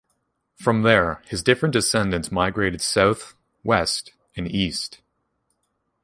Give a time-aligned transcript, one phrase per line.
[0.55, 4.99] From there, his different descendants migrated south, west, and east.